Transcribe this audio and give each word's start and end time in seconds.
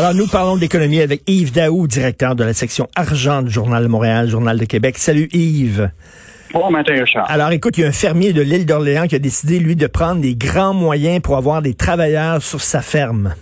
Alors, 0.00 0.14
nous 0.14 0.26
parlons 0.26 0.56
d'économie 0.56 1.02
avec 1.02 1.20
Yves 1.26 1.52
Daou, 1.52 1.86
directeur 1.86 2.34
de 2.34 2.42
la 2.42 2.54
section 2.54 2.88
argent 2.96 3.42
du 3.42 3.50
Journal 3.50 3.82
de 3.82 3.88
Montréal, 3.88 4.30
Journal 4.30 4.58
de 4.58 4.64
Québec. 4.64 4.96
Salut 4.96 5.28
Yves. 5.30 5.90
Bon 6.54 6.70
matin, 6.70 6.94
Richard. 6.94 7.30
Alors, 7.30 7.50
écoute, 7.50 7.76
il 7.76 7.82
y 7.82 7.84
a 7.84 7.88
un 7.88 7.92
fermier 7.92 8.32
de 8.32 8.40
l'île 8.40 8.64
d'Orléans 8.64 9.06
qui 9.08 9.16
a 9.16 9.18
décidé, 9.18 9.58
lui, 9.58 9.76
de 9.76 9.86
prendre 9.86 10.22
des 10.22 10.34
grands 10.34 10.72
moyens 10.72 11.20
pour 11.20 11.36
avoir 11.36 11.60
des 11.60 11.74
travailleurs 11.74 12.40
sur 12.40 12.62
sa 12.62 12.80
ferme. 12.80 13.34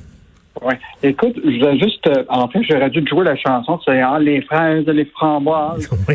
Oui. 0.63 0.75
Écoute, 1.03 1.35
je 1.37 1.59
voulais 1.59 1.79
juste, 1.79 2.07
euh, 2.07 2.25
en 2.29 2.49
fait, 2.49 2.61
j'aurais 2.63 2.91
dû 2.91 3.05
jouer 3.07 3.25
la 3.25 3.37
chanson, 3.37 3.79
c'est 3.85 4.01
ah, 4.01 4.19
les 4.19 4.41
fraises, 4.43 4.87
les 4.87 5.05
framboises. 5.05 5.89
Oui. 6.09 6.15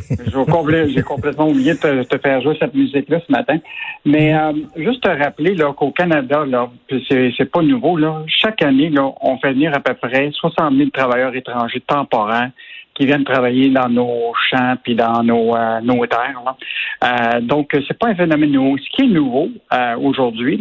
J'ai 0.93 1.01
complètement 1.03 1.49
oublié 1.49 1.73
de 1.73 2.03
te, 2.03 2.17
faire 2.17 2.41
jouer 2.41 2.55
cette 2.59 2.73
musique-là 2.73 3.19
ce 3.25 3.31
matin. 3.31 3.57
Mais 4.05 4.33
euh, 4.33 4.53
juste 4.75 5.03
te 5.03 5.09
rappeler 5.09 5.55
qu'au 5.75 5.91
Canada, 5.91 6.45
là, 6.45 6.69
c'est 7.09 7.51
pas 7.51 7.61
nouveau, 7.61 7.97
là, 7.97 8.23
chaque 8.27 8.61
année, 8.61 8.89
là, 8.89 9.11
on 9.21 9.37
fait 9.37 9.53
venir 9.53 9.73
à 9.75 9.79
peu 9.79 9.93
près 9.93 10.31
60 10.31 10.75
000 10.75 10.89
travailleurs 10.89 11.35
étrangers 11.35 11.81
temporaires 11.81 12.51
qui 12.93 13.05
viennent 13.05 13.23
travailler 13.23 13.69
dans 13.69 13.89
nos 13.89 14.33
champs 14.49 14.75
puis 14.83 14.95
dans 14.95 15.23
nos, 15.23 15.55
euh, 15.55 15.81
nos 15.81 16.05
terres. 16.05 16.55
Euh, 17.03 17.41
donc, 17.41 17.75
c'est 17.87 17.97
pas 17.97 18.09
un 18.09 18.15
phénomène 18.15 18.51
nouveau. 18.51 18.77
Ce 18.77 18.89
qui 18.89 19.03
est 19.03 19.13
nouveau 19.13 19.49
euh, 19.73 19.95
aujourd'hui, 19.97 20.59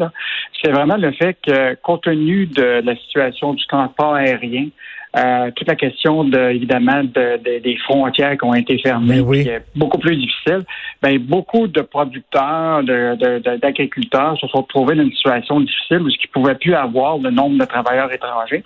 c'est 0.62 0.70
vraiment 0.70 0.96
le 0.96 1.12
fait 1.12 1.36
que, 1.46 1.74
compte 1.82 2.02
tenu 2.02 2.46
de 2.46 2.82
la 2.84 2.96
situation 2.96 3.54
du 3.54 3.66
transport 3.66 4.14
aérien, 4.14 4.68
euh, 5.16 5.50
toute 5.54 5.68
la 5.68 5.74
question 5.76 6.24
de, 6.24 6.38
évidemment 6.50 7.02
de, 7.04 7.60
des 7.60 7.76
frontières 7.84 8.36
qui 8.38 8.44
ont 8.44 8.54
été 8.54 8.78
fermées, 8.78 9.20
oui. 9.20 9.42
qui 9.42 9.48
est 9.48 9.64
beaucoup 9.76 9.98
plus 9.98 10.16
difficile. 10.16 10.60
Ben, 11.02 11.18
beaucoup 11.18 11.66
de 11.66 11.80
producteurs, 11.82 12.82
d'agriculteurs 12.82 14.38
se 14.38 14.46
sont 14.48 14.62
trouvés 14.62 14.94
dans 14.94 15.02
une 15.02 15.12
situation 15.12 15.60
difficile 15.60 16.02
où 16.02 16.08
ils 16.08 16.16
ne 16.22 16.32
pouvaient 16.32 16.54
plus 16.54 16.74
avoir 16.74 17.18
le 17.18 17.30
nombre 17.30 17.58
de 17.58 17.64
travailleurs 17.64 18.12
étrangers. 18.12 18.64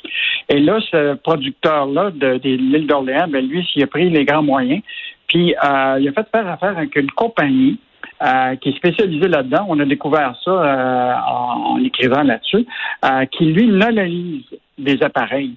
Et 0.49 0.61
là, 0.61 0.79
ce 0.91 1.15
producteur-là 1.15 2.11
de, 2.11 2.39
de 2.39 2.49
l'île 2.49 2.87
d'Orléans, 2.87 3.29
ben, 3.29 3.47
lui, 3.47 3.67
s'il 3.73 3.83
a 3.83 3.87
pris 3.87 4.09
les 4.11 4.25
grands 4.25 4.43
moyens, 4.43 4.83
puis 5.29 5.55
euh, 5.55 5.99
il 6.01 6.09
a 6.09 6.13
fait 6.13 6.29
faire 6.31 6.49
affaire 6.49 6.77
avec 6.77 6.95
une 6.97 7.11
compagnie 7.11 7.79
euh, 8.23 8.57
qui 8.57 8.71
est 8.71 8.77
spécialisée 8.77 9.29
là-dedans. 9.29 9.67
On 9.69 9.79
a 9.79 9.85
découvert 9.85 10.35
ça 10.43 10.51
euh, 10.51 11.15
en, 11.29 11.75
en, 11.75 11.85
écrivant 11.85 12.23
là-dessus, 12.23 12.67
euh, 13.05 13.27
qui 13.27 13.47
lui 13.47 13.71
analyse 13.83 14.45
des 14.79 15.03
appareils. 15.03 15.55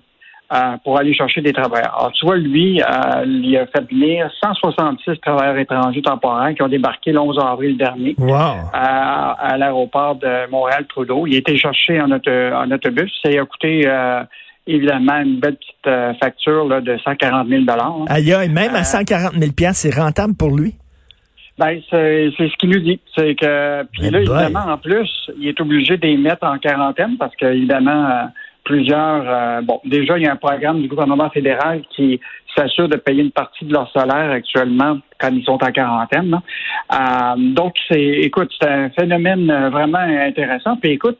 Euh, 0.52 0.78
pour 0.84 0.98
aller 0.98 1.14
chercher 1.14 1.42
des 1.42 1.54
travailleurs. 1.54 1.96
Alors, 1.96 2.12
tu 2.12 2.26
vois, 2.26 2.36
lui, 2.36 2.82
euh, 2.82 3.24
il 3.24 3.56
a 3.56 3.68
fait 3.68 3.88
venir 3.88 4.28
166 4.42 5.20
travailleurs 5.20 5.60
étrangers 5.60 6.02
temporaires 6.02 6.56
qui 6.56 6.64
ont 6.64 6.68
débarqué 6.68 7.12
le 7.12 7.20
11 7.20 7.38
avril 7.38 7.78
dernier 7.78 8.16
wow. 8.18 8.34
à, 8.74 9.56
l'aéroport 9.60 10.16
de 10.16 10.50
Montréal-Trudeau. 10.50 11.28
Il 11.28 11.36
a 11.36 11.38
été 11.38 11.56
cherché 11.56 12.02
en, 12.02 12.10
en 12.10 12.72
autobus. 12.72 13.12
Ça 13.24 13.30
a 13.30 13.46
coûté... 13.46 13.84
Euh, 13.86 14.24
évidemment, 14.66 15.18
une 15.18 15.40
belle 15.40 15.58
petite 15.58 16.20
facture 16.20 16.68
là, 16.68 16.82
de 16.82 16.98
140 16.98 17.48
000 17.48 17.64
hein. 17.70 18.06
Aïe, 18.08 18.50
même 18.50 18.76
à 18.76 18.84
140 18.84 19.34
000 19.34 19.52
c'est 19.74 19.96
rentable 19.96 20.36
pour 20.36 20.56
lui? 20.56 20.76
Ben, 21.58 21.80
c'est 21.90 22.30
ce 22.38 22.58
qu'il 22.58 22.70
nous 22.70 22.80
dit. 22.80 23.00
C'est 23.16 23.36
que 23.36 23.84
puis 23.92 24.10
là, 24.10 24.20
évidemment, 24.20 24.72
en 24.72 24.78
plus, 24.78 25.10
il 25.40 25.48
est 25.48 25.60
obligé 25.60 25.98
de 25.98 26.06
les 26.06 26.18
mettre 26.18 26.46
en 26.46 26.60
quarantaine 26.60 27.18
parce 27.18 27.36
que, 27.36 27.46
évidemment, 27.46 28.30
plusieurs. 28.70 29.24
Euh, 29.26 29.62
bon, 29.64 29.82
déjà, 29.84 30.16
il 30.18 30.26
y 30.26 30.28
a 30.28 30.32
un 30.32 30.36
programme 30.36 30.80
du 30.80 30.88
gouvernement 30.88 31.32
fédéral 31.32 31.82
qui 31.96 32.20
s'assure 32.56 32.88
de 32.88 32.98
payer 32.98 33.24
une 33.24 33.32
partie 33.32 33.66
de 33.66 33.74
leur 33.74 33.92
salaire 33.92 34.30
actuellement 34.30 35.00
quand 35.20 35.32
ils 35.34 35.44
sont 35.44 35.58
en 35.64 35.72
quarantaine. 35.72 36.40
Euh, 36.94 37.36
donc, 37.38 37.74
c'est, 37.90 38.00
écoute, 38.00 38.52
c'est 38.62 38.70
un 38.70 38.90
phénomène 38.92 39.52
vraiment 39.72 39.98
intéressant. 39.98 40.78
Puis, 40.78 40.92
écoute, 40.92 41.18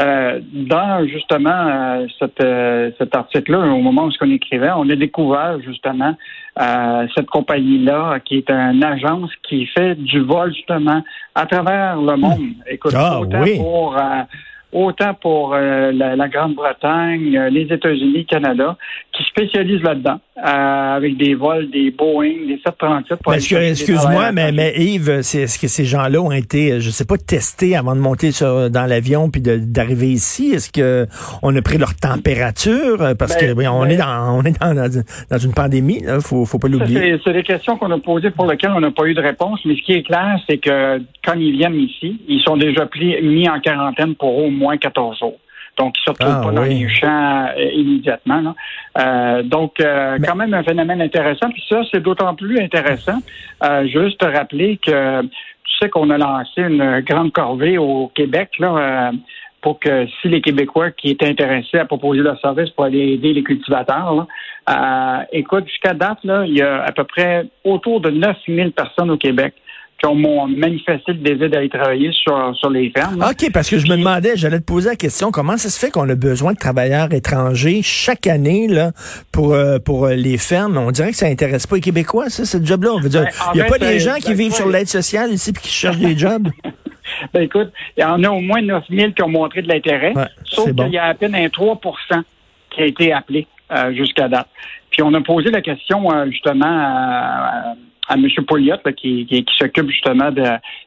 euh, 0.00 0.40
dans 0.52 1.06
justement 1.06 1.50
euh, 1.50 2.06
cette, 2.18 2.40
euh, 2.40 2.90
cet 2.98 3.14
article-là, 3.14 3.60
au 3.60 3.80
moment 3.80 4.04
où 4.04 4.10
ce 4.10 4.18
qu'on 4.18 4.30
écrivait, 4.30 4.70
on 4.76 4.88
a 4.90 4.96
découvert 4.96 5.60
justement 5.64 6.14
euh, 6.60 7.06
cette 7.14 7.26
compagnie-là, 7.26 8.18
qui 8.24 8.38
est 8.38 8.50
une 8.50 8.84
agence 8.84 9.30
qui 9.48 9.66
fait 9.66 9.94
du 9.94 10.20
vol 10.20 10.52
justement 10.52 11.02
à 11.36 11.46
travers 11.46 11.96
le 11.96 12.16
monde. 12.16 12.54
Écoute, 12.68 12.92
ah, 12.96 13.20
autant 13.20 13.42
oui. 13.42 13.58
pour 13.58 13.96
autant 14.72 15.14
pour 15.14 15.54
euh, 15.54 15.92
la, 15.92 16.16
la 16.16 16.28
Grande-Bretagne, 16.28 17.36
euh, 17.36 17.50
les 17.50 17.72
États-Unis, 17.72 18.26
Canada, 18.26 18.76
qui 19.18 19.24
spécialisent 19.24 19.82
là-dedans, 19.82 20.20
euh, 20.38 20.96
avec 20.96 21.16
des 21.16 21.34
vols, 21.34 21.68
des 21.70 21.90
Boeing, 21.90 22.46
des 22.46 22.60
737. 22.64 23.18
Mais 23.28 23.36
est-ce 23.36 23.48
que, 23.50 23.56
excuse-moi, 23.56 24.32
mais, 24.32 24.52
mais 24.52 24.72
Yves, 24.76 25.22
c'est, 25.22 25.42
est-ce 25.42 25.58
que 25.58 25.66
ces 25.66 25.84
gens-là 25.84 26.20
ont 26.22 26.32
été, 26.32 26.80
je 26.80 26.90
sais 26.90 27.04
pas, 27.04 27.16
testés 27.18 27.76
avant 27.76 27.94
de 27.96 28.00
monter 28.00 28.30
sur, 28.30 28.70
dans 28.70 28.86
l'avion 28.86 29.28
puis 29.30 29.42
d'arriver 29.42 30.06
ici? 30.08 30.52
Est-ce 30.54 30.70
que 30.70 31.06
on 31.42 31.54
a 31.56 31.60
pris 31.62 31.78
leur 31.78 31.94
température? 31.96 32.98
Parce 33.18 33.36
Ben, 33.36 33.54
que 33.56 33.68
on 33.68 33.80
ben- 33.82 33.90
est 33.90 33.96
dans, 33.96 34.38
on 34.38 34.42
est 34.42 34.58
dans, 34.60 34.74
dans, 34.74 35.02
dans 35.30 35.38
une 35.38 35.52
pandémie, 35.52 36.00
là. 36.02 36.20
Faut, 36.20 36.44
faut 36.44 36.58
pas 36.58 36.68
l'oublier. 36.68 37.00
c'est, 37.00 37.20
c'est 37.24 37.32
des 37.32 37.42
questions 37.42 37.76
qu'on 37.76 37.90
a 37.90 37.98
posées 37.98 38.30
pour 38.30 38.46
lesquelles 38.46 38.72
on 38.74 38.80
n'a 38.80 38.90
pas 38.90 39.04
eu 39.06 39.14
de 39.14 39.20
réponse, 39.20 39.60
mais 39.64 39.74
ce 39.76 39.82
qui 39.82 39.92
est 39.92 40.02
clair, 40.02 40.38
c'est 40.48 40.58
que 40.58 40.98
quand 41.24 41.34
ils 41.34 41.52
viennent 41.52 41.74
ici, 41.80 42.20
ils 42.28 42.40
sont 42.42 42.56
déjà 42.56 42.86
pris, 42.86 43.20
mis 43.22 43.48
en 43.48 43.60
quarantaine 43.60 44.14
pour 44.14 44.38
au 44.38 44.50
moins 44.50 44.76
14 44.76 45.18
jours. 45.18 45.38
Donc, 45.78 45.94
ils 45.96 46.00
ne 46.00 46.04
se 46.04 46.10
retrouvent 46.10 46.40
Ah, 46.42 46.44
pas 46.46 46.52
dans 46.52 46.62
les 46.62 46.88
champs 46.88 47.46
euh, 47.56 47.70
immédiatement. 47.72 48.40
là. 48.40 48.54
Euh, 48.98 49.42
donc, 49.42 49.80
euh, 49.80 50.16
Mais- 50.20 50.26
quand 50.26 50.34
même 50.36 50.52
un 50.54 50.62
phénomène 50.62 51.00
intéressant. 51.00 51.50
Puis 51.50 51.64
ça, 51.68 51.82
c'est 51.92 52.02
d'autant 52.02 52.34
plus 52.34 52.58
intéressant. 52.60 53.18
Euh, 53.64 53.86
juste 53.86 54.18
te 54.18 54.26
rappeler 54.26 54.78
que 54.78 55.22
tu 55.22 55.28
sais 55.80 55.88
qu'on 55.88 56.10
a 56.10 56.18
lancé 56.18 56.62
une 56.62 57.00
grande 57.00 57.32
corvée 57.32 57.78
au 57.78 58.10
Québec 58.14 58.50
là, 58.58 58.76
euh, 58.76 59.12
pour 59.60 59.78
que 59.80 60.06
si 60.20 60.28
les 60.28 60.40
Québécois 60.40 60.90
qui 60.92 61.10
étaient 61.10 61.28
intéressés 61.28 61.78
à 61.78 61.84
proposer 61.84 62.20
leur 62.20 62.40
service 62.40 62.70
pour 62.70 62.84
aller 62.84 63.12
aider 63.14 63.32
les 63.32 63.42
cultivateurs, 63.42 64.14
là, 64.14 64.26
euh, 64.70 65.24
écoute, 65.32 65.66
jusqu'à 65.66 65.94
date, 65.94 66.18
là, 66.24 66.44
il 66.46 66.54
y 66.56 66.62
a 66.62 66.82
à 66.84 66.92
peu 66.92 67.04
près 67.04 67.46
autour 67.64 68.00
de 68.00 68.10
9000 68.10 68.72
personnes 68.72 69.10
au 69.10 69.16
Québec 69.16 69.54
qui 69.98 70.06
ont 70.06 70.14
mon- 70.14 70.46
manifesté 70.46 71.12
le 71.12 71.18
désir 71.18 71.50
d'aller 71.50 71.68
travailler 71.68 72.10
sur, 72.12 72.54
sur 72.56 72.70
les 72.70 72.90
fermes. 72.90 73.20
OK, 73.20 73.50
parce 73.52 73.68
que 73.68 73.78
je 73.78 73.86
me 73.88 73.96
demandais, 73.96 74.36
j'allais 74.36 74.60
te 74.60 74.64
poser 74.64 74.90
la 74.90 74.96
question, 74.96 75.30
comment 75.32 75.56
ça 75.56 75.68
se 75.70 75.78
fait 75.78 75.90
qu'on 75.90 76.08
a 76.08 76.14
besoin 76.14 76.52
de 76.52 76.58
travailleurs 76.58 77.12
étrangers 77.12 77.80
chaque 77.82 78.26
année 78.28 78.68
là 78.68 78.92
pour 79.32 79.54
euh, 79.54 79.78
pour 79.78 80.06
euh, 80.06 80.14
les 80.14 80.38
fermes? 80.38 80.76
On 80.78 80.90
dirait 80.92 81.10
que 81.10 81.16
ça 81.16 81.26
intéresse 81.26 81.66
pas 81.66 81.76
les 81.76 81.82
Québécois, 81.82 82.30
ça, 82.30 82.44
ce 82.44 82.64
job-là. 82.64 82.90
On 82.94 83.00
veut 83.00 83.08
dire, 83.08 83.22
Ben, 83.22 83.30
il 83.54 83.58
y 83.58 83.60
a 83.60 83.64
fait, 83.64 83.70
pas 83.70 83.78
des 83.78 83.96
euh, 83.96 83.98
gens 83.98 84.16
qui 84.16 84.28
ben, 84.28 84.36
vivent 84.36 84.54
sur 84.54 84.68
l'aide 84.68 84.88
sociale 84.88 85.32
ici 85.32 85.52
puis 85.52 85.62
qui 85.62 85.70
cherchent 85.70 85.98
des 85.98 86.16
jobs? 86.16 86.48
Ben, 87.32 87.42
écoute, 87.42 87.72
il 87.96 88.02
y 88.02 88.04
en 88.04 88.22
a 88.22 88.28
au 88.28 88.40
moins 88.40 88.60
9000 88.60 89.14
qui 89.14 89.22
ont 89.22 89.28
montré 89.28 89.62
de 89.62 89.68
l'intérêt, 89.68 90.12
Ouais, 90.14 90.26
sauf 90.44 90.66
qu'il 90.74 90.92
y 90.92 90.98
a 90.98 91.04
à 91.06 91.14
peine 91.14 91.34
un 91.34 91.46
3% 91.46 92.22
qui 92.70 92.82
a 92.82 92.84
été 92.84 93.12
appelé 93.14 93.46
euh, 93.72 93.94
jusqu'à 93.94 94.28
date. 94.28 94.46
Puis 94.90 95.02
on 95.02 95.12
a 95.14 95.20
posé 95.22 95.50
la 95.50 95.62
question 95.62 96.12
euh, 96.12 96.26
justement 96.30 96.66
à, 96.66 97.70
à 97.70 97.74
M. 98.16 98.26
Pouliot, 98.46 98.76
là, 98.84 98.92
qui, 98.92 99.26
qui, 99.26 99.44
qui 99.44 99.56
s'occupe 99.56 99.90
justement 99.90 100.30
de... 100.30 100.44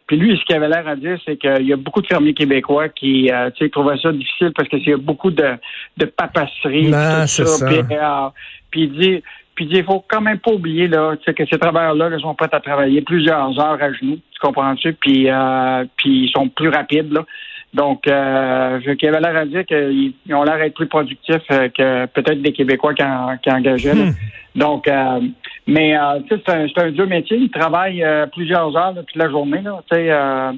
Puis 0.08 0.18
lui, 0.18 0.38
ce 0.38 0.44
qu'il 0.46 0.56
avait 0.56 0.70
l'air 0.70 0.88
à 0.88 0.96
dire, 0.96 1.18
c'est 1.26 1.38
qu'il 1.38 1.68
y 1.68 1.74
a 1.74 1.78
beaucoup 1.78 2.02
de 2.02 2.08
fermiers 2.08 2.34
québécois 2.34 2.90
qui 2.90 3.32
euh, 3.32 3.50
trouvaient 3.72 3.98
ça 4.02 4.12
difficile 4.12 4.52
parce 4.56 4.68
qu'il 4.70 4.88
y 4.88 4.94
a 4.94 4.98
beaucoup 4.98 5.32
de, 5.32 5.56
de 5.98 6.06
papasserie. 6.06 6.90
Non, 6.90 7.22
tout 7.22 7.28
c'est 7.28 7.46
ça. 7.46 7.68
Puis, 7.68 7.78
euh, 7.92 8.30
puis 8.70 8.82
il 8.84 8.92
dit... 8.94 9.24
Puis 9.54 9.66
il 9.66 9.68
dit, 9.68 9.80
il 9.80 9.84
faut 9.84 10.04
quand 10.08 10.22
même 10.22 10.40
pas 10.40 10.52
oublier 10.52 10.88
là, 10.88 11.14
que 11.18 11.46
ces 11.46 11.60
travailleurs-là 11.60 12.08
là, 12.08 12.18
sont 12.20 12.34
prêts 12.34 12.48
à 12.54 12.62
travailler 12.62 13.02
plusieurs 13.02 13.60
heures 13.60 13.78
à 13.84 13.92
genoux, 13.92 14.16
tu 14.16 14.40
comprends-tu? 14.40 14.94
Puis, 14.94 15.30
euh, 15.30 15.84
puis 15.98 16.24
ils 16.24 16.32
sont 16.32 16.48
plus 16.48 16.70
rapides. 16.70 17.12
Là. 17.12 17.26
Donc, 17.74 18.08
euh, 18.08 18.80
qui 18.96 19.08
avait 19.08 19.20
l'air 19.20 19.36
à 19.36 19.46
dire 19.46 19.66
qu'ils 19.66 20.14
ils 20.26 20.34
ont 20.34 20.44
l'air 20.44 20.58
d'être 20.58 20.74
plus 20.74 20.88
productifs 20.88 21.44
euh, 21.52 21.68
que 21.68 22.06
peut-être 22.06 22.42
des 22.42 22.54
Québécois 22.54 22.94
qui, 22.94 23.04
en, 23.04 23.38
qui 23.38 23.52
engageaient. 23.52 23.94
là. 23.94 24.06
Hmm. 24.06 24.14
Donc, 24.56 24.88
euh, 24.88 25.20
mais 25.68 25.96
euh, 25.98 26.20
tu 26.30 26.36
sais, 26.36 26.42
c'est 26.46 26.80
un, 26.80 26.86
un 26.88 26.92
dur 26.92 27.08
métier. 27.08 27.38
Ils 27.38 27.52
travaillent 27.52 28.04
euh, 28.04 28.26
plusieurs 28.28 28.76
heures 28.76 28.94
là, 28.94 29.04
toute 29.04 29.16
la 29.16 29.30
journée. 29.30 29.62
Là, 29.62 29.82
tu 29.90 29.96
sais, 29.96 30.12
euh, 30.12 30.52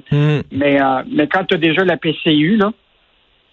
mais, 0.52 0.80
euh, 0.80 1.02
mais 1.12 1.26
quand 1.26 1.44
tu 1.44 1.54
as 1.54 1.58
déjà 1.58 1.84
la 1.84 1.96
PCU, 1.96 2.56
là, 2.56 2.70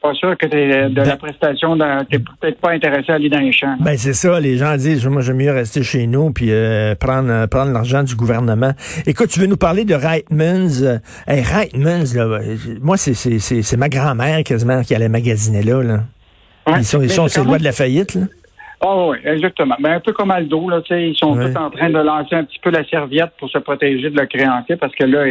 pas 0.02 0.14
sûr 0.16 0.36
que 0.36 0.48
t'es 0.48 0.90
de 0.90 1.02
la 1.02 1.16
prestation, 1.16 1.78
t'es 2.10 2.18
peut-être 2.18 2.60
pas 2.60 2.72
intéressé 2.72 3.12
à 3.12 3.16
aller 3.16 3.30
dans 3.30 3.38
les 3.40 3.52
champs. 3.52 3.68
là. 3.68 3.78
Ben 3.82 3.98
c'est 3.98 4.14
ça, 4.14 4.40
les 4.40 4.58
gens 4.58 4.76
disent 4.76 5.06
moi 5.06 5.22
j'aime 5.22 5.38
mieux 5.38 5.52
rester 5.52 5.84
chez 5.84 6.08
nous 6.08 6.32
puis 6.32 6.48
euh, 6.50 6.96
prendre 6.96 7.30
euh, 7.30 7.46
prendre 7.46 7.72
l'argent 7.72 8.02
du 8.02 8.16
gouvernement. 8.16 8.72
Écoute, 9.06 9.30
tu 9.30 9.40
veux 9.40 9.46
nous 9.46 9.58
parler 9.58 9.86
de 9.86 9.94
Reitmans? 9.94 10.82
Euh, 10.82 10.98
hey, 11.28 11.44
Reitmans 11.44 12.16
là, 12.16 12.24
euh, 12.24 12.56
moi 12.82 12.98
c'est 12.98 13.14
c'est 13.14 13.78
ma 13.78 13.90
grand-mère 13.90 14.44
quasiment 14.44 14.82
qui 14.82 14.96
allait 14.96 15.08
magasiner 15.08 15.62
là 15.62 15.84
là. 15.84 16.00
Ouais. 16.66 16.80
Ils 16.80 16.86
sont 16.86 17.02
ils 17.04 17.12
sont 17.12 17.28
c'est 17.28 17.40
sur 17.42 17.52
le 17.52 17.60
de 17.60 17.64
la 17.64 17.72
faillite 17.72 18.16
là. 18.16 18.22
Ah 18.84 19.08
oui, 19.08 19.18
exactement. 19.26 19.76
Ben, 19.80 19.94
un 19.94 20.00
peu 20.00 20.12
comme 20.12 20.32
Aldo, 20.32 20.68
là, 20.70 20.82
tu 20.82 20.88
sais, 20.94 21.10
ils 21.10 21.16
sont 21.16 21.38
Ouais. 21.38 21.52
tous 21.54 21.58
en 21.60 21.70
train 21.70 21.90
de 21.90 22.00
lancer 22.00 22.36
un 22.36 22.44
petit 22.44 22.58
peu 22.60 22.72
la 22.72 22.84
serviette 22.86 23.32
pour 23.38 23.48
se 23.50 23.60
protéger 23.60 24.10
de 24.10 24.18
leurs 24.18 24.28
créanciers 24.28 24.76
parce 24.76 24.94
que 24.96 25.04
là, 25.04 25.28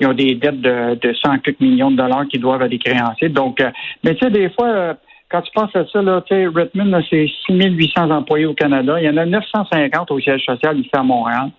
ils 0.00 0.06
ont 0.06 0.12
des 0.12 0.34
dettes 0.36 0.60
de, 0.60 0.94
de 0.94 1.12
100 1.12 1.38
quelques 1.38 1.60
millions 1.60 1.90
de 1.90 1.96
dollars 1.96 2.26
qu'ils 2.28 2.40
doivent 2.40 2.62
à 2.62 2.68
des 2.68 2.78
créanciers. 2.78 3.28
Donc, 3.28 3.60
euh, 3.60 3.70
mais 4.04 4.14
tu 4.14 4.24
sais, 4.24 4.30
des 4.30 4.48
fois, 4.50 4.68
euh, 4.68 4.94
quand 5.28 5.42
tu 5.42 5.50
penses 5.52 5.74
à 5.74 5.84
ça, 5.86 6.00
là, 6.00 6.22
tu 6.24 6.34
sais, 6.34 6.46
Redmond, 6.46 6.84
là, 6.96 7.00
c'est 7.10 7.26
6800 7.46 8.10
employés 8.10 8.46
au 8.46 8.54
Canada. 8.54 9.00
Il 9.00 9.04
y 9.06 9.08
en 9.10 9.16
a 9.16 9.26
950 9.26 10.10
au 10.12 10.20
siège 10.20 10.44
social 10.44 10.78
ici 10.78 10.90
à 10.92 11.02
Montréal. 11.02 11.50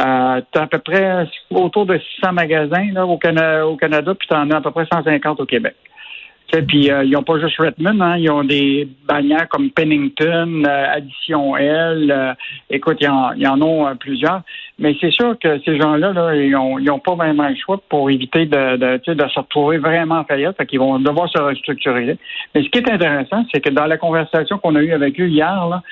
Euh, 0.00 0.40
tu 0.50 0.58
as 0.58 0.62
à 0.62 0.66
peu 0.66 0.78
près 0.78 1.26
autour 1.50 1.84
de 1.86 1.98
600 2.16 2.32
magasins 2.32 2.88
là, 2.92 3.06
au, 3.06 3.18
Cana- 3.18 3.66
au 3.66 3.76
Canada, 3.76 4.14
puis 4.18 4.26
tu 4.26 4.34
en 4.34 4.50
as 4.50 4.56
à 4.56 4.60
peu 4.62 4.70
près 4.70 4.86
150 4.90 5.38
au 5.40 5.44
Québec. 5.46 5.74
Puis 6.68 6.86
ils 6.86 7.10
n'ont 7.10 7.22
pas 7.22 7.40
juste 7.40 7.56
Redmond, 7.58 8.00
hein, 8.00 8.18
ils 8.18 8.30
ont 8.30 8.44
des 8.44 8.86
bannières 9.08 9.48
comme 9.48 9.70
Pennington, 9.70 10.64
Addition 10.64 11.56
L. 11.56 12.36
écoute, 12.68 12.98
ils 13.00 13.08
en, 13.08 13.32
en 13.32 13.62
ont 13.62 13.96
plusieurs. 13.96 14.42
Mais 14.78 14.94
c'est 15.00 15.10
sûr 15.10 15.38
que 15.38 15.60
ces 15.64 15.78
gens-là, 15.80 16.12
là, 16.12 16.34
ils 16.34 16.50
n'ont 16.50 16.98
pas 16.98 17.14
vraiment 17.14 17.48
le 17.48 17.56
choix 17.56 17.80
pour 17.88 18.10
éviter 18.10 18.46
de, 18.46 18.76
de, 18.76 19.14
de 19.14 19.28
se 19.28 19.38
retrouver 19.38 19.78
vraiment 19.78 20.16
en 20.16 20.24
faillite. 20.24 20.56
Fait 20.56 20.66
qu'ils 20.66 20.80
vont 20.80 20.98
devoir 20.98 21.28
se 21.30 21.40
restructurer. 21.40 22.18
Mais 22.54 22.62
ce 22.62 22.68
qui 22.68 22.78
est 22.78 22.90
intéressant, 22.90 23.44
c'est 23.52 23.60
que 23.60 23.70
dans 23.70 23.86
la 23.86 23.96
conversation 23.96 24.58
qu'on 24.58 24.74
a 24.76 24.82
eue 24.82 24.92
avec 24.92 25.18
eux 25.20 25.28
hier, 25.28 25.68
là, 25.68 25.82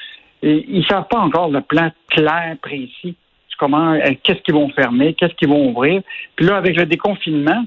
ils 0.43 0.79
ne 0.79 0.83
savent 0.85 1.09
pas 1.09 1.19
encore 1.19 1.51
le 1.51 1.61
plan 1.61 1.91
clair, 2.11 2.57
précis. 2.61 3.17
Comment, 3.59 3.93
euh, 3.93 4.01
qu'est-ce 4.23 4.41
qu'ils 4.41 4.55
vont 4.55 4.71
fermer, 4.71 5.13
qu'est-ce 5.13 5.35
qu'ils 5.35 5.51
vont 5.51 5.69
ouvrir? 5.69 6.01
Puis 6.35 6.47
là, 6.47 6.57
avec 6.57 6.77
le 6.77 6.87
déconfinement, 6.87 7.63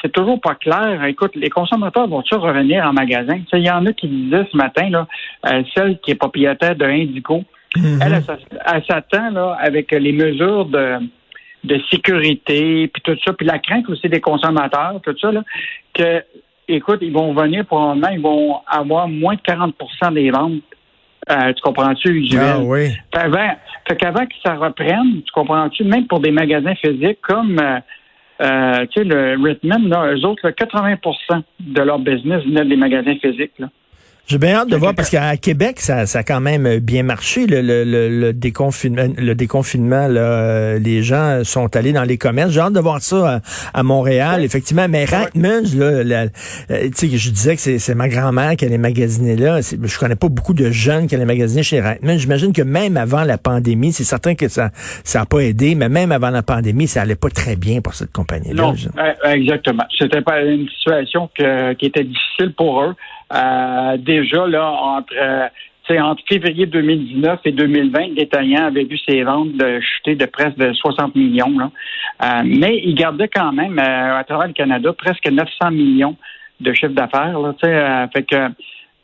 c'est 0.00 0.12
toujours 0.12 0.40
pas 0.40 0.54
clair. 0.54 1.04
Écoute, 1.04 1.34
les 1.34 1.50
consommateurs 1.50 2.06
vont-ils 2.08 2.36
revenir 2.36 2.84
en 2.84 2.92
magasin? 2.92 3.40
Il 3.52 3.64
y 3.64 3.70
en 3.70 3.84
a 3.86 3.92
qui 3.92 4.08
disaient 4.08 4.46
ce 4.50 4.56
matin, 4.56 4.88
là, 4.90 5.06
euh, 5.46 5.62
celle 5.74 5.98
qui 6.00 6.12
est 6.12 6.16
propriétaire 6.16 6.76
de 6.76 6.84
Indico, 6.84 7.44
mm-hmm. 7.76 7.98
elle, 8.02 8.22
elle, 8.74 8.84
s'attend 8.86 9.30
là, 9.30 9.56
avec 9.60 9.90
les 9.92 10.12
mesures 10.12 10.66
de, 10.66 10.98
de 11.64 11.80
sécurité, 11.90 12.88
puis 12.88 13.02
tout 13.02 13.16
ça, 13.24 13.32
puis 13.32 13.46
la 13.46 13.58
crainte 13.58 13.88
aussi 13.88 14.08
des 14.08 14.20
consommateurs, 14.20 15.00
tout 15.02 15.16
ça, 15.20 15.32
là, 15.32 15.42
que, 15.94 16.22
écoute, 16.68 17.00
ils 17.02 17.12
vont 17.12 17.34
venir 17.34 17.66
probablement, 17.66 18.08
ils 18.10 18.20
vont 18.20 18.60
avoir 18.66 19.08
moins 19.08 19.34
de 19.34 19.40
40% 19.40 20.14
des 20.14 20.30
ventes 20.30 20.62
euh, 21.30 21.52
tu 21.52 21.60
comprends-tu, 21.62 22.26
Ah 22.38 22.58
oui. 22.60 22.88
Fait 23.86 23.96
qu'avant 23.96 24.24
que 24.24 24.34
ça 24.42 24.54
reprenne, 24.54 25.22
tu 25.22 25.32
comprends-tu, 25.32 25.84
même 25.84 26.06
pour 26.06 26.20
des 26.20 26.30
magasins 26.30 26.74
physiques 26.74 27.20
comme 27.20 27.58
euh, 27.58 27.80
euh, 28.40 28.86
tu 28.90 29.00
sais, 29.00 29.04
le 29.04 29.36
Ritman, 29.42 29.88
là, 29.88 30.12
eux 30.12 30.24
autres, 30.24 30.48
80% 30.48 31.42
de 31.60 31.82
leur 31.82 31.98
business 31.98 32.44
venait 32.44 32.64
des 32.64 32.76
magasins 32.76 33.16
physiques. 33.16 33.58
Là. 33.58 33.68
J'ai 34.28 34.36
bien 34.36 34.56
hâte 34.56 34.68
de 34.68 34.76
voir 34.76 34.94
parce 34.94 35.08
qu'à 35.08 35.38
Québec, 35.38 35.80
ça, 35.80 36.04
ça 36.04 36.18
a 36.18 36.22
quand 36.22 36.42
même 36.42 36.80
bien 36.80 37.02
marché 37.02 37.46
le, 37.46 37.62
le, 37.62 37.82
le, 37.84 38.32
déconfinement. 38.34 39.06
Le 39.16 39.34
déconfinement, 39.34 40.06
là, 40.06 40.78
les 40.78 41.02
gens 41.02 41.44
sont 41.44 41.74
allés 41.74 41.94
dans 41.94 42.04
les 42.04 42.18
commerces. 42.18 42.50
J'ai 42.50 42.60
hâte 42.60 42.74
de 42.74 42.80
voir 42.80 43.00
ça 43.00 43.40
à, 43.72 43.82
Montréal, 43.82 44.44
effectivement. 44.44 44.86
Mais 44.86 45.06
Rathmans, 45.06 45.74
là, 45.74 45.86
euh, 45.86 46.28
tu 46.68 47.08
sais, 47.08 47.16
je 47.16 47.30
disais 47.30 47.56
que 47.56 47.78
c'est 47.78 47.94
ma 47.94 48.08
grand-mère 48.08 48.54
qui 48.56 48.66
allait 48.66 48.76
magasiner 48.76 49.34
là. 49.34 49.60
Je 49.62 49.98
connais 49.98 50.14
pas 50.14 50.28
beaucoup 50.28 50.52
de 50.52 50.70
jeunes 50.70 51.06
qui 51.06 51.14
allaient 51.14 51.24
magasiner 51.24 51.62
chez 51.62 51.80
Rathmans. 51.80 52.18
J'imagine 52.18 52.52
que 52.52 52.60
même 52.60 52.98
avant 52.98 53.24
la 53.24 53.38
pandémie, 53.38 53.92
c'est 53.92 54.04
certain 54.04 54.34
que 54.34 54.48
ça 54.48 54.72
ça 55.04 55.22
a 55.22 55.24
pas 55.24 55.38
aidé, 55.38 55.74
mais 55.74 55.88
même 55.88 56.12
avant 56.12 56.28
la 56.28 56.42
pandémie, 56.42 56.86
ça 56.86 57.00
allait 57.00 57.16
pas 57.16 57.30
très 57.30 57.56
bien 57.56 57.80
pour 57.80 57.94
cette 57.94 58.12
compagnie-là. 58.12 58.62
Non, 58.62 58.74
exactement. 59.24 59.84
C'était 59.98 60.20
pas 60.20 60.42
une 60.42 60.68
situation 60.68 61.30
qui 61.34 61.86
était 61.86 62.04
difficile 62.04 62.52
pour 62.54 62.82
eux. 62.82 62.94
Euh, 63.32 63.96
déjà, 63.98 64.46
là, 64.46 64.70
entre, 64.70 65.14
euh, 65.16 65.48
entre 66.00 66.22
février 66.28 66.66
2019 66.66 67.40
et 67.44 67.52
2020, 67.52 68.14
détaillant 68.14 68.66
avait 68.66 68.84
vu 68.84 68.98
ses 68.98 69.22
ventes 69.22 69.52
de 69.52 69.80
chuter 69.80 70.14
de 70.14 70.26
presque 70.26 70.56
de 70.56 70.72
60 70.72 71.14
millions. 71.14 71.58
Là. 71.58 71.70
Euh, 72.24 72.42
mais 72.44 72.80
il 72.84 72.94
gardait 72.94 73.28
quand 73.28 73.52
même, 73.52 73.78
à 73.78 74.22
travers 74.24 74.48
le 74.48 74.52
Canada, 74.52 74.92
presque 74.92 75.26
900 75.26 75.70
millions 75.70 76.16
de 76.60 76.72
chiffre 76.72 76.92
d'affaires. 76.92 77.38
Là, 77.38 77.54
fait 78.12 78.22
que 78.22 78.48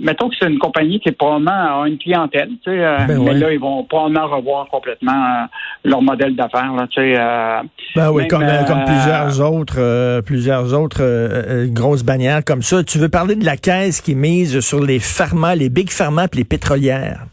mettons 0.01 0.29
que 0.29 0.35
c'est 0.39 0.49
une 0.49 0.59
compagnie 0.59 1.01
qui 1.01 1.09
est 1.09 1.13
probablement 1.13 1.83
a 1.83 1.89
une 1.89 1.99
clientèle, 1.99 2.49
tu 2.65 2.71
sais, 2.71 2.85
euh, 2.85 2.99
ben 3.07 3.23
mais 3.23 3.35
là, 3.35 3.53
ils 3.53 3.61
vont 3.61 3.85
probablement 3.85 4.27
revoir 4.27 4.67
complètement 4.69 5.13
euh, 5.13 5.47
leur 5.85 6.03
modèle 6.03 6.35
d'affaires, 6.35 6.73
tu 6.91 7.01
sais. 7.01 7.15
Euh, 7.19 7.61
ben 7.95 8.11
oui, 8.11 8.27
comme, 8.29 8.45
comme, 8.67 8.85
plusieurs 8.85 9.41
autres, 9.41 10.21
plusieurs 10.23 10.75
autres 10.75 11.67
grosses 11.67 12.03
bannières 12.03 12.45
comme 12.45 12.63
ça. 12.63 12.83
Tu 12.83 12.99
veux 12.99 13.09
parler 13.09 13.37
de 13.37 13.45
la 13.45 13.57
caisse 13.57 14.01
qui 14.01 14.15
mise 14.15 14.61
sur 14.61 14.81
les 14.81 14.99
pharma, 14.99 15.55
les 15.55 15.69
big 15.69 15.91
pharma 15.91 16.25
et 16.25 16.37
les 16.37 16.45
pétrolières? 16.45 17.27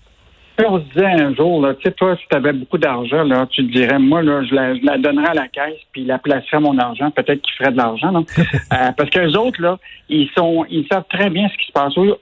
On 0.59 0.79
se 0.79 0.83
disait 0.93 1.05
un 1.05 1.33
jour, 1.33 1.67
tu 1.79 1.83
sais, 1.83 1.91
toi, 1.91 2.15
si 2.15 2.23
tu 2.29 2.35
avais 2.35 2.53
beaucoup 2.53 2.77
d'argent, 2.77 3.23
là, 3.23 3.47
tu 3.49 3.65
te 3.65 3.71
dirais, 3.71 3.99
moi, 3.99 4.21
là, 4.21 4.43
je 4.43 4.53
la, 4.53 4.75
je 4.75 4.81
la 4.83 4.97
donnerais 4.97 5.29
à 5.29 5.33
la 5.33 5.47
caisse, 5.47 5.79
puis 5.91 6.03
la 6.03 6.17
placerais 6.19 6.59
mon 6.59 6.77
argent, 6.77 7.09
peut-être 7.11 7.41
qu'il 7.41 7.53
ferait 7.55 7.71
de 7.71 7.77
l'argent, 7.77 8.11
non? 8.11 8.25
euh, 8.37 8.91
parce 8.95 9.09
qu'eux 9.09 9.33
autres, 9.37 9.61
là, 9.61 9.77
ils 10.09 10.29
sont, 10.37 10.65
ils 10.69 10.85
savent 10.91 11.05
très 11.09 11.29
bien 11.29 11.47
ce 11.49 11.57
qui 11.57 11.67
se 11.67 11.71
passe. 11.71 11.93
Euh, 11.97 12.13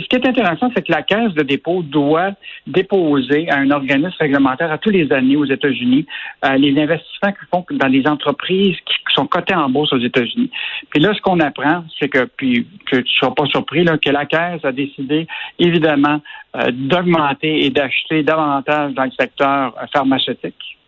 ce 0.00 0.06
qui 0.08 0.16
est 0.16 0.26
intéressant, 0.26 0.70
c'est 0.74 0.82
que 0.86 0.92
la 0.92 1.02
caisse 1.02 1.32
de 1.34 1.42
dépôt 1.42 1.82
doit 1.82 2.32
déposer 2.66 3.48
à 3.50 3.58
un 3.58 3.70
organisme 3.70 4.16
réglementaire 4.18 4.72
à 4.72 4.78
tous 4.78 4.90
les 4.90 5.12
années 5.12 5.36
aux 5.36 5.44
États-Unis 5.44 6.06
euh, 6.44 6.56
les 6.56 6.70
investissements 6.80 7.32
qu'ils 7.32 7.48
font 7.50 7.64
dans 7.70 7.90
des 7.90 8.06
entreprises 8.06 8.76
qui 8.86 8.94
sont 9.14 9.26
cotées 9.26 9.54
en 9.54 9.68
bourse 9.68 9.92
aux 9.92 9.98
États-Unis. 9.98 10.50
Puis 10.90 11.00
là, 11.00 11.12
ce 11.14 11.20
qu'on 11.20 11.40
apprend, 11.40 11.84
c'est 11.98 12.08
que, 12.08 12.24
puis 12.36 12.66
que 12.86 12.96
tu 12.96 13.02
ne 13.02 13.18
seras 13.20 13.32
pas 13.32 13.46
surpris, 13.46 13.84
là, 13.84 13.98
que 13.98 14.10
la 14.10 14.26
caisse 14.26 14.64
a 14.64 14.72
décidé, 14.72 15.26
évidemment, 15.58 16.20
euh, 16.56 16.70
d'augmenter 16.72 17.64
et 17.64 17.70
d'acheter 17.70 18.22
davantage 18.22 18.94
dans 18.94 19.04
le 19.04 19.10
secteur 19.10 19.74
pharmaceutique. 19.92 20.78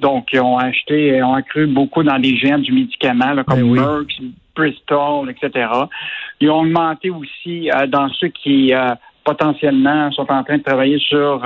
Donc, 0.00 0.28
ils 0.32 0.40
ont 0.40 0.58
acheté, 0.58 1.16
ils 1.16 1.22
ont 1.24 1.34
accru 1.34 1.66
beaucoup 1.66 2.04
dans 2.04 2.16
les 2.16 2.36
géants 2.36 2.58
du 2.58 2.72
médicament, 2.72 3.42
comme 3.44 3.74
ben 3.74 3.82
Merck, 3.82 4.10
Bristol, 4.54 5.30
etc. 5.30 5.68
Ils 6.40 6.50
ont 6.50 6.60
augmenté 6.60 7.10
aussi 7.10 7.70
euh, 7.70 7.86
dans 7.86 8.08
ceux 8.10 8.28
qui 8.28 8.72
euh, 8.72 8.94
potentiellement 9.24 10.10
sont 10.12 10.30
en 10.30 10.44
train 10.44 10.58
de 10.58 10.62
travailler 10.62 10.98
sur 10.98 11.42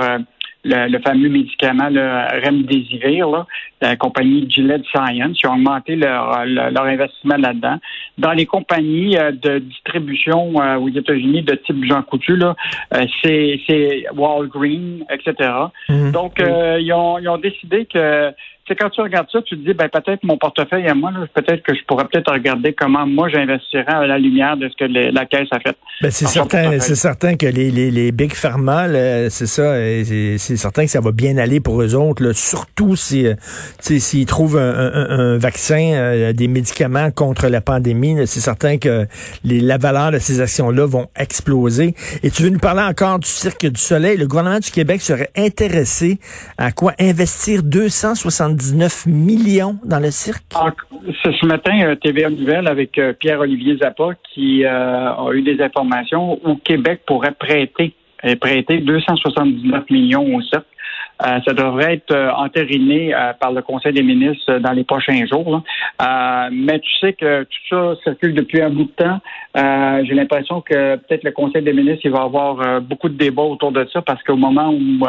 le, 0.63 0.99
fameux 0.99 1.29
médicament 1.29 1.89
le 1.89 2.43
Remdesivir, 2.43 3.29
là, 3.29 3.45
la 3.81 3.95
compagnie 3.95 4.49
Gillette 4.49 4.85
Science. 4.93 5.37
Ils 5.43 5.47
ont 5.47 5.53
augmenté 5.53 5.95
leur, 5.95 6.45
leur, 6.45 6.83
investissement 6.83 7.37
là-dedans. 7.37 7.77
Dans 8.17 8.31
les 8.31 8.45
compagnies 8.45 9.17
euh, 9.17 9.31
de 9.31 9.59
distribution 9.59 10.61
euh, 10.61 10.77
aux 10.77 10.89
États-Unis 10.89 11.43
de 11.43 11.55
type 11.55 11.83
Jean 11.85 12.01
Coutu, 12.03 12.35
là, 12.37 12.55
euh, 12.93 13.05
c'est 13.23 14.05
Walgreens, 14.15 15.05
etc. 15.09 15.51
Mhm. 15.89 16.11
Donc, 16.11 16.39
ils, 16.39 16.93
ont, 16.93 17.19
ils 17.19 17.27
ont 17.27 17.37
décidé 17.37 17.85
que 17.85 18.31
c'est 18.67 18.75
quand 18.75 18.89
tu 18.89 19.01
regardes 19.01 19.27
ça, 19.29 19.41
tu 19.41 19.57
te 19.57 19.67
dis, 19.67 19.73
ben 19.73 19.89
peut-être 19.89 20.23
mon 20.23 20.37
portefeuille 20.37 20.87
à 20.87 20.93
moi, 20.93 21.11
peut-être 21.33 21.63
que 21.63 21.75
je 21.75 21.83
pourrais 21.85 22.05
peut-être 22.05 22.31
regarder 22.31 22.71
comment 22.73 23.05
moi 23.05 23.27
j'investirais 23.27 23.83
à 23.87 24.07
la 24.07 24.17
lumière 24.17 24.55
de 24.55 24.69
ce 24.69 24.75
que 24.77 24.85
la 24.85 25.25
caisse 25.25 25.49
a 25.51 25.59
fait. 25.59 25.75
Ben, 26.01 26.11
c'est 26.11 26.27
certain, 26.27 26.79
c'est 26.79 26.95
certain 26.95 27.35
que 27.35 27.45
les, 27.45 27.71
les, 27.71 27.91
les 27.91 28.11
big 28.13 28.33
pharma, 28.33 28.87
c'est 29.29 29.47
ça, 29.47 29.75
c'est 30.05 30.37
certain 30.37 30.85
que 30.85 30.91
ça 30.91 31.01
va 31.01 31.11
bien 31.11 31.37
aller 31.37 31.59
pour 31.59 31.81
eux 31.81 31.93
autres, 31.95 32.23
là, 32.23 32.33
surtout 32.33 32.95
si 32.95 33.27
euh, 33.27 33.35
s'ils 33.79 34.25
trouvent 34.25 34.57
un, 34.57 35.37
vaccin, 35.37 35.91
euh, 35.93 36.33
des 36.33 36.47
médicaments 36.47 37.11
contre 37.11 37.49
la 37.49 37.59
pandémie, 37.59 38.15
c'est 38.27 38.39
certain 38.39 38.77
que 38.77 39.07
les, 39.43 39.59
la 39.59 39.77
valeur 39.77 40.11
de 40.11 40.19
ces 40.19 40.39
actions-là 40.39 40.85
vont 40.85 41.07
exploser. 41.17 41.95
Et 42.23 42.31
tu 42.31 42.43
veux 42.43 42.49
nous 42.49 42.59
parler 42.59 42.83
encore 42.83 43.19
du 43.19 43.27
Cirque 43.27 43.65
du 43.65 43.79
Soleil? 43.79 44.17
Le 44.17 44.27
gouvernement 44.27 44.59
du 44.59 44.71
Québec 44.71 45.01
serait 45.01 45.29
intéressé 45.35 46.19
à 46.57 46.71
quoi? 46.71 46.93
Investir 46.99 47.63
270 47.63 48.52
19 48.53 49.05
millions 49.07 49.77
dans 49.83 49.99
le 49.99 50.11
cirque? 50.11 50.43
Ah, 50.55 50.71
ce 51.23 51.45
matin, 51.45 51.79
euh, 51.81 51.95
TVA 51.95 52.29
Nouvelle 52.29 52.67
avec 52.67 52.97
euh, 52.97 53.13
Pierre-Olivier 53.13 53.77
Zappa 53.77 54.09
qui 54.33 54.65
euh, 54.65 54.69
a 54.69 55.29
eu 55.33 55.41
des 55.41 55.61
informations 55.61 56.39
où 56.43 56.55
Québec 56.55 57.01
pourrait 57.05 57.33
prêter, 57.33 57.93
prêter 58.39 58.77
279 58.79 59.89
millions 59.89 60.35
au 60.35 60.41
cirque. 60.41 60.65
ça 61.19 61.53
devrait 61.53 61.95
être 61.95 62.15
entériné 62.37 63.13
par 63.39 63.51
le 63.51 63.61
Conseil 63.61 63.93
des 63.93 64.01
ministres 64.01 64.59
dans 64.59 64.71
les 64.71 64.85
prochains 64.85 65.25
jours. 65.25 65.61
mais 66.51 66.79
tu 66.79 66.89
sais 67.01 67.13
que 67.13 67.43
tout 67.43 67.59
ça 67.69 67.95
circule 68.03 68.33
depuis 68.33 68.61
un 68.61 68.69
bout 68.69 68.85
de 68.85 69.03
temps. 69.03 69.19
J'ai 70.05 70.13
l'impression 70.13 70.61
que 70.61 70.95
peut-être 70.95 71.25
le 71.25 71.31
Conseil 71.31 71.63
des 71.63 71.73
ministres 71.73 72.01
il 72.05 72.11
va 72.11 72.21
avoir 72.21 72.81
beaucoup 72.81 73.09
de 73.09 73.17
débats 73.17 73.43
autour 73.43 73.73
de 73.73 73.85
ça 73.91 74.01
parce 74.01 74.23
qu'au 74.23 74.37
moment 74.37 74.69
où 74.69 75.05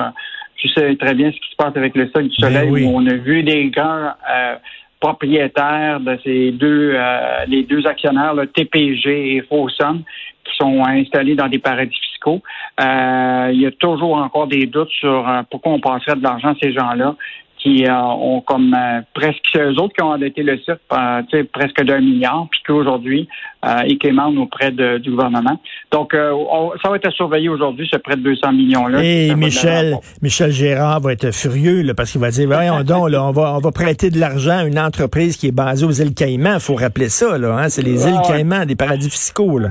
tu 0.56 0.68
sais 0.68 0.96
très 0.96 1.14
bien 1.14 1.30
ce 1.30 1.36
qui 1.36 1.50
se 1.50 1.56
passe 1.56 1.76
avec 1.76 1.94
le 1.94 2.08
sol 2.14 2.28
du 2.28 2.36
ben 2.40 2.48
soleil, 2.48 2.86
où 2.86 2.96
on 2.96 3.06
a 3.06 3.14
vu 3.14 3.42
des 3.42 3.66
grands 3.70 4.12
euh, 4.30 4.56
propriétaires 5.00 6.00
de 6.00 6.18
ces 6.24 6.52
deux, 6.52 6.92
euh, 6.94 7.44
les 7.46 7.64
deux 7.64 7.86
actionnaires, 7.86 8.34
le 8.34 8.46
TPG 8.46 9.36
et 9.36 9.42
Fosun, 9.42 10.02
qui 10.44 10.56
sont 10.56 10.84
installés 10.84 11.34
dans 11.34 11.48
des 11.48 11.58
paradis 11.58 11.96
fiscaux. 12.10 12.42
Euh, 12.80 13.50
il 13.52 13.60
y 13.60 13.66
a 13.66 13.70
toujours 13.72 14.16
encore 14.16 14.46
des 14.46 14.66
doutes 14.66 14.90
sur 14.90 15.26
pourquoi 15.50 15.72
on 15.72 15.80
passerait 15.80 16.16
de 16.16 16.22
l'argent 16.22 16.50
à 16.50 16.54
ces 16.62 16.72
gens-là 16.72 17.16
qui 17.64 17.86
euh, 17.86 17.98
ont 17.98 18.42
comme 18.42 18.74
euh, 18.74 19.00
presque 19.14 19.40
eux 19.56 19.74
autres 19.80 19.94
qui 19.94 20.02
ont 20.02 20.10
endetté 20.10 20.42
le 20.42 20.58
site 20.58 20.76
euh, 20.92 21.44
presque 21.50 21.82
d'un 21.82 22.00
milliard, 22.00 22.46
puis 22.50 22.60
qu'aujourd'hui, 22.66 23.26
euh, 23.64 23.80
ils 23.86 23.98
commandent 23.98 24.36
auprès 24.36 24.70
de, 24.70 24.98
du 24.98 25.10
gouvernement. 25.10 25.58
Donc, 25.90 26.12
ça 26.12 26.90
va 26.90 26.96
être 26.96 27.08
à 27.08 27.10
surveiller 27.10 27.48
aujourd'hui, 27.48 27.88
ce 27.90 27.96
prêt 27.96 28.16
de 28.16 28.20
200 28.20 28.52
millions-là. 28.52 29.02
Et 29.02 29.34
Michel, 29.34 29.96
Michel 30.20 30.50
Gérard 30.50 31.00
va 31.00 31.12
être 31.12 31.32
furieux 31.32 31.80
là, 31.82 31.94
parce 31.94 32.12
qu'il 32.12 32.20
va 32.20 32.30
dire, 32.30 32.46
voyons 32.46 32.82
donc, 32.84 33.08
là, 33.08 33.24
on, 33.24 33.30
va, 33.30 33.54
on 33.54 33.60
va 33.60 33.72
prêter 33.72 34.10
de 34.10 34.20
l'argent 34.20 34.58
à 34.58 34.64
une 34.64 34.78
entreprise 34.78 35.38
qui 35.38 35.48
est 35.48 35.52
basée 35.52 35.86
aux 35.86 35.92
îles 35.92 36.14
Caïmans. 36.14 36.54
Il 36.54 36.60
faut 36.60 36.74
rappeler 36.74 37.08
ça. 37.08 37.38
là. 37.38 37.56
Hein? 37.56 37.68
C'est 37.70 37.82
les 37.82 38.06
îles 38.06 38.20
Caïmans, 38.26 38.66
des 38.66 38.76
paradis 38.76 39.08
fiscaux. 39.08 39.58
Là. 39.58 39.70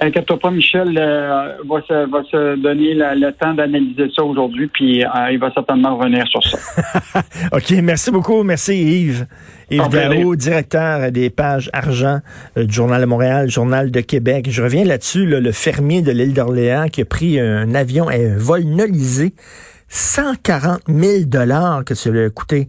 Inquiète-toi 0.00 0.38
pas, 0.38 0.50
Michel 0.50 0.96
euh, 0.96 1.54
va, 1.68 1.82
se, 1.82 2.08
va 2.08 2.22
se 2.30 2.56
donner 2.56 2.94
le 2.94 3.32
temps 3.32 3.52
d'analyser 3.52 4.08
ça 4.14 4.22
aujourd'hui, 4.22 4.68
puis 4.68 5.04
euh, 5.04 5.08
il 5.32 5.38
va 5.38 5.50
certainement 5.52 5.96
revenir 5.96 6.26
sur 6.28 6.42
ça. 6.44 6.58
OK, 7.52 7.70
merci 7.82 8.10
beaucoup. 8.12 8.44
Merci 8.44 8.74
Yves. 8.74 9.26
Yves 9.70 9.88
Garou, 9.88 10.36
directeur 10.36 11.10
des 11.10 11.30
pages 11.30 11.68
argent 11.72 12.20
euh, 12.56 12.64
du 12.64 12.72
Journal 12.72 13.00
de 13.00 13.06
Montréal, 13.06 13.50
Journal 13.50 13.90
de 13.90 14.00
Québec. 14.00 14.46
Je 14.50 14.62
reviens 14.62 14.84
là-dessus, 14.84 15.26
le 15.26 15.52
fermier 15.52 16.00
de 16.00 16.12
l'île 16.12 16.32
d'Orléans 16.32 16.86
qui 16.86 17.02
a 17.02 17.04
pris 17.04 17.40
un 17.40 17.74
avion 17.74 18.08
et 18.08 18.24
un 18.24 18.38
vol 18.38 18.62
nolisé. 18.64 19.34
140 19.88 20.82
000 20.86 21.24
dollars 21.26 21.82
que 21.84 21.94
ça 21.94 22.10
lui 22.10 22.20
a 22.20 22.30
coûté. 22.30 22.68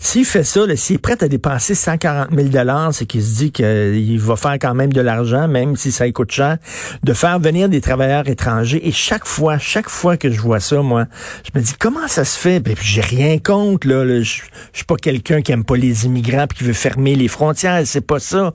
S'il 0.00 0.24
fait 0.24 0.44
ça, 0.44 0.60
s'il 0.76 0.96
est 0.96 0.98
prêt 0.98 1.16
à 1.22 1.28
dépenser 1.28 1.74
140 1.74 2.28
000 2.32 2.48
dollars, 2.48 2.94
c'est 2.94 3.04
qu'il 3.04 3.20
se 3.20 3.34
dit 3.34 3.50
qu'il 3.50 4.20
va 4.20 4.36
faire 4.36 4.52
quand 4.60 4.72
même 4.72 4.92
de 4.92 5.00
l'argent, 5.00 5.48
même 5.48 5.74
si 5.74 5.90
ça 5.90 6.08
coûte 6.12 6.30
cher, 6.30 6.58
de 7.02 7.12
faire 7.12 7.40
venir 7.40 7.68
des 7.68 7.80
travailleurs 7.80 8.28
étrangers. 8.28 8.80
Et 8.86 8.92
chaque 8.92 9.26
fois, 9.26 9.58
chaque 9.58 9.88
fois 9.88 10.16
que 10.16 10.30
je 10.30 10.40
vois 10.40 10.60
ça, 10.60 10.82
moi, 10.82 11.06
je 11.42 11.58
me 11.58 11.64
dis 11.64 11.74
comment 11.76 12.06
ça 12.06 12.24
se 12.24 12.38
fait? 12.38 12.60
Puis 12.60 12.76
j'ai 12.80 13.00
rien 13.00 13.38
contre. 13.38 13.88
Là, 13.88 14.04
je, 14.22 14.42
suis 14.72 14.84
pas 14.86 14.96
quelqu'un 14.96 15.42
qui 15.42 15.50
aime 15.50 15.64
pas 15.64 15.76
les 15.76 16.06
immigrants 16.06 16.46
puis 16.46 16.58
qui 16.58 16.64
veut 16.64 16.74
fermer 16.74 17.16
les 17.16 17.28
frontières. 17.28 17.82
C'est 17.84 18.06
pas 18.06 18.20
ça. 18.20 18.54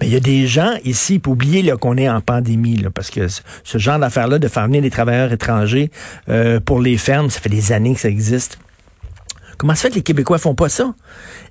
Mais 0.00 0.06
il 0.06 0.12
y 0.12 0.16
a 0.16 0.20
des 0.20 0.46
gens 0.46 0.74
ici, 0.84 1.18
pour 1.18 1.32
oublier 1.32 1.68
qu'on 1.80 1.96
est 1.96 2.08
en 2.08 2.20
pandémie, 2.20 2.76
là, 2.76 2.90
parce 2.90 3.10
que 3.10 3.26
ce 3.28 3.78
genre 3.78 3.98
d'affaires-là, 3.98 4.38
de 4.38 4.48
faire 4.48 4.66
venir 4.66 4.82
des 4.82 4.90
travailleurs 4.90 5.32
étrangers 5.32 5.90
euh, 6.28 6.60
pour 6.60 6.80
les 6.80 6.96
fermes, 6.96 7.28
ça 7.28 7.40
fait 7.40 7.48
des 7.48 7.72
années 7.72 7.94
que 7.94 8.00
ça 8.00 8.08
existe. 8.08 8.58
Comment 9.58 9.74
se 9.74 9.82
fait 9.82 9.90
que 9.90 9.94
les 9.94 10.02
Québécois 10.02 10.38
font 10.38 10.54
pas 10.54 10.68
ça? 10.68 10.94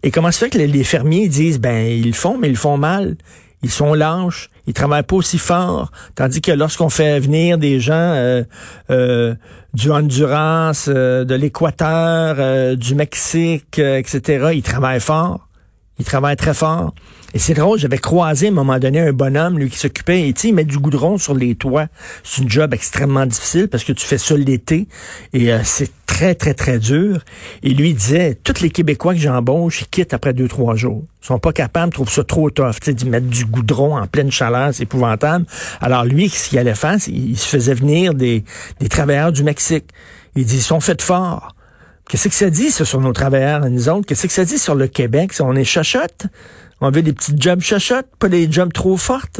Et 0.03 0.11
comment 0.11 0.31
se 0.31 0.37
fait 0.37 0.49
que 0.49 0.57
les 0.57 0.83
fermiers 0.83 1.27
disent, 1.27 1.59
ben, 1.59 1.87
ils 1.87 2.07
le 2.07 2.13
font, 2.13 2.37
mais 2.37 2.47
ils 2.47 2.51
le 2.51 2.57
font 2.57 2.77
mal? 2.77 3.17
Ils 3.63 3.71
sont 3.71 3.95
lâches, 3.95 4.51
ils 4.67 4.73
travaillent 4.73 5.01
pas 5.01 5.15
aussi 5.15 5.39
fort. 5.39 5.91
Tandis 6.13 6.39
que 6.39 6.51
lorsqu'on 6.51 6.89
fait 6.89 7.19
venir 7.19 7.57
des 7.57 7.79
gens 7.79 7.93
euh, 7.95 8.43
euh, 8.91 9.33
du 9.73 9.89
Honduras, 9.89 10.85
euh, 10.87 11.25
de 11.25 11.33
l'Équateur, 11.33 12.77
du 12.77 12.93
Mexique, 12.93 13.79
etc., 13.79 14.51
ils 14.53 14.61
travaillent 14.61 14.99
fort. 14.99 15.47
Ils 15.97 16.05
travaillent 16.05 16.35
très 16.35 16.53
fort. 16.53 16.93
Et 17.33 17.39
c'est 17.39 17.53
drôle, 17.53 17.79
j'avais 17.79 17.97
croisé 17.97 18.47
à 18.47 18.49
un 18.49 18.53
moment 18.53 18.77
donné 18.77 18.99
un 18.99 19.13
bonhomme, 19.13 19.57
lui, 19.57 19.69
qui 19.69 19.77
s'occupait, 19.79 20.29
et 20.29 20.33
il 20.43 20.53
met 20.53 20.63
du 20.63 20.77
goudron 20.77 21.17
sur 21.17 21.33
les 21.33 21.55
toits. 21.55 21.87
C'est 22.23 22.43
une 22.43 22.49
job 22.49 22.73
extrêmement 22.73 23.25
difficile 23.25 23.67
parce 23.67 23.83
que 23.83 23.93
tu 23.93 24.05
fais 24.05 24.17
ça 24.17 24.37
l'été 24.37 24.87
et 25.33 25.51
c'est 25.63 25.91
très, 26.15 26.33
très, 26.33 26.53
très 26.53 26.79
dur. 26.79 27.19
Et 27.61 27.71
lui 27.71 27.93
disait, 27.93 28.39
tous 28.41 28.61
les 28.61 28.69
Québécois 28.69 29.13
que 29.13 29.19
j'embauche, 29.19 29.81
ils 29.81 29.87
quittent 29.87 30.13
après 30.13 30.33
deux, 30.33 30.47
trois 30.47 30.75
jours. 30.75 31.03
Ils 31.21 31.27
sont 31.27 31.39
pas 31.39 31.51
capables, 31.51 31.91
trouvent 31.91 32.09
ça 32.09 32.23
trop 32.23 32.49
tough, 32.49 32.79
d'y 32.87 33.09
mettre 33.09 33.27
du 33.27 33.43
goudron 33.43 33.97
en 33.97 34.07
pleine 34.07 34.31
chaleur, 34.31 34.73
c'est 34.73 34.83
épouvantable. 34.83 35.45
Alors 35.81 36.05
lui, 36.05 36.29
ce 36.29 36.47
qu'il 36.47 36.57
allait 36.57 36.73
faire, 36.73 36.95
il 37.07 37.37
se 37.37 37.49
faisait 37.49 37.73
venir 37.73 38.13
des, 38.13 38.45
des 38.79 38.87
travailleurs 38.87 39.33
du 39.33 39.43
Mexique. 39.43 39.87
Il 40.37 40.45
dit, 40.45 40.55
ils 40.55 40.61
sont 40.61 40.79
faits 40.79 41.01
forts. 41.01 41.53
Qu'est-ce 42.07 42.29
que 42.29 42.33
ça 42.33 42.49
dit, 42.49 42.71
ça, 42.71 42.85
sur 42.85 43.01
nos 43.01 43.11
travailleurs, 43.11 43.69
nous 43.69 43.89
autres? 43.89 44.05
Qu'est-ce 44.07 44.27
que 44.27 44.33
ça 44.33 44.45
dit 44.45 44.57
sur 44.57 44.75
le 44.75 44.87
Québec? 44.87 45.33
on 45.41 45.55
est 45.55 45.65
chachotte? 45.65 46.27
On 46.81 46.91
veut 46.91 47.01
des 47.01 47.13
petites 47.13 47.41
jobs 47.41 47.61
chachottes, 47.61 48.07
pas 48.19 48.27
des 48.27 48.51
jobs 48.51 48.73
trop 48.73 48.97
fortes. 48.97 49.39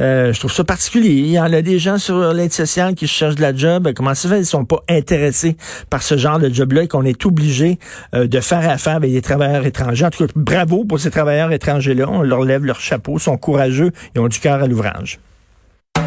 Euh, 0.00 0.32
je 0.32 0.38
trouve 0.38 0.52
ça 0.52 0.64
particulier. 0.64 1.10
Il 1.10 1.30
y 1.30 1.38
en 1.38 1.52
a 1.52 1.60
des 1.60 1.78
gens 1.78 1.98
sur 1.98 2.32
l'aide 2.32 2.52
sociale 2.52 2.94
qui 2.94 3.06
cherchent 3.06 3.34
de 3.34 3.42
la 3.42 3.54
job. 3.54 3.92
Comment 3.94 4.14
ça 4.14 4.30
fait? 4.30 4.36
Qu'ils 4.36 4.46
sont 4.46 4.64
pas 4.64 4.82
intéressés 4.88 5.58
par 5.90 6.02
ce 6.02 6.16
genre 6.16 6.38
de 6.38 6.48
job-là 6.48 6.84
et 6.84 6.88
qu'on 6.88 7.04
est 7.04 7.26
obligé 7.26 7.78
euh, 8.14 8.26
de 8.26 8.40
faire 8.40 8.68
affaire 8.68 8.96
avec 8.96 9.12
des 9.12 9.20
travailleurs 9.20 9.66
étrangers? 9.66 10.06
En 10.06 10.10
tout 10.10 10.26
cas, 10.26 10.32
bravo 10.34 10.84
pour 10.84 10.98
ces 10.98 11.10
travailleurs 11.10 11.52
étrangers-là. 11.52 12.06
On 12.08 12.22
leur 12.22 12.44
lève 12.44 12.64
leur 12.64 12.80
chapeau, 12.80 13.18
sont 13.18 13.36
courageux 13.36 13.92
et 14.14 14.18
ont 14.18 14.28
du 14.28 14.40
cœur 14.40 14.62
à 14.62 14.66
l'ouvrage. 14.66 15.20